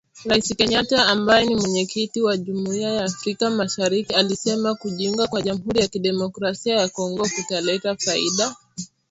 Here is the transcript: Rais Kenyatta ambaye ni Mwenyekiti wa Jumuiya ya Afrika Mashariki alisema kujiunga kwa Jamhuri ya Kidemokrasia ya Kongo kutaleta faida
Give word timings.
Rais 0.25 0.47
Kenyatta 0.57 1.05
ambaye 1.07 1.45
ni 1.45 1.55
Mwenyekiti 1.55 2.21
wa 2.21 2.37
Jumuiya 2.37 2.93
ya 2.93 3.03
Afrika 3.05 3.49
Mashariki 3.49 4.13
alisema 4.15 4.75
kujiunga 4.75 5.27
kwa 5.27 5.41
Jamhuri 5.41 5.79
ya 5.79 5.87
Kidemokrasia 5.87 6.75
ya 6.75 6.89
Kongo 6.89 7.27
kutaleta 7.35 7.95
faida 7.95 8.55